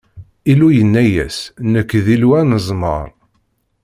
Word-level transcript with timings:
Illu 0.51 0.69
yenna-yas: 0.77 1.37
Nekk, 1.71 1.91
d 2.05 2.07
Illu 2.15 2.29
Anezmar! 2.39 3.07